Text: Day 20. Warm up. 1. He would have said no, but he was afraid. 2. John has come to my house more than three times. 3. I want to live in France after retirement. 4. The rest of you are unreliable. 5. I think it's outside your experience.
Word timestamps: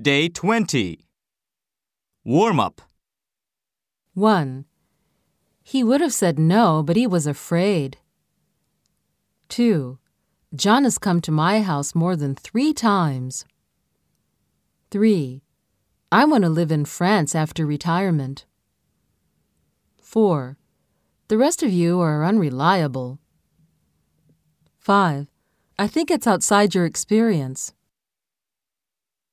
Day 0.00 0.30
20. 0.30 1.04
Warm 2.24 2.58
up. 2.58 2.80
1. 4.14 4.64
He 5.62 5.84
would 5.84 6.00
have 6.00 6.14
said 6.14 6.38
no, 6.38 6.82
but 6.82 6.96
he 6.96 7.06
was 7.06 7.26
afraid. 7.26 7.98
2. 9.50 9.98
John 10.54 10.84
has 10.84 10.96
come 10.96 11.20
to 11.20 11.30
my 11.30 11.60
house 11.60 11.94
more 11.94 12.16
than 12.16 12.34
three 12.34 12.72
times. 12.72 13.44
3. 14.90 15.42
I 16.10 16.24
want 16.24 16.44
to 16.44 16.48
live 16.48 16.72
in 16.72 16.86
France 16.86 17.34
after 17.34 17.66
retirement. 17.66 18.46
4. 20.00 20.56
The 21.28 21.36
rest 21.36 21.62
of 21.62 21.72
you 21.72 22.00
are 22.00 22.24
unreliable. 22.24 23.18
5. 24.78 25.26
I 25.78 25.86
think 25.86 26.10
it's 26.10 26.26
outside 26.26 26.74
your 26.74 26.86
experience. 26.86 27.74